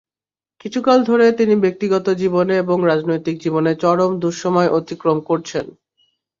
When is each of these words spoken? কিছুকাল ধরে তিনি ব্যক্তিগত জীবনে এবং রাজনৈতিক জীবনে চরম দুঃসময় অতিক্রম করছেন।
কিছুকাল 0.61 0.99
ধরে 1.03 1.25
তিনি 1.31 1.55
ব্যক্তিগত 1.63 2.05
জীবনে 2.21 2.53
এবং 2.57 2.77
রাজনৈতিক 2.85 3.35
জীবনে 3.39 3.71
চরম 3.83 4.11
দুঃসময় 4.23 4.69
অতিক্রম 4.77 5.17
করছেন। 5.29 5.65